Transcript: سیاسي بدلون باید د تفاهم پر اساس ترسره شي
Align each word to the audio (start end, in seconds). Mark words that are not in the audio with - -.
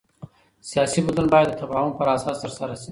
سیاسي 0.69 0.99
بدلون 1.05 1.27
باید 1.33 1.47
د 1.51 1.59
تفاهم 1.61 1.91
پر 1.97 2.07
اساس 2.15 2.35
ترسره 2.43 2.73
شي 2.77 2.79